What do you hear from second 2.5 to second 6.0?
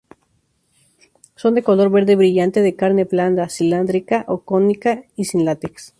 de carne blanda, cilíndrica a cónica y sin látex.